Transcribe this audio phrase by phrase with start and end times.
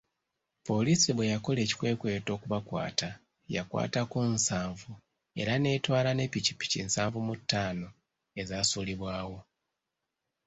[0.67, 3.09] Poliisi bwe yakola ekikwekweto okubakwata,
[3.55, 4.91] yakwatako nsanvu
[5.41, 7.87] era n'etwala ne Ppikipiki nsanvu mu taano
[8.41, 9.37] ezaasuulibwawo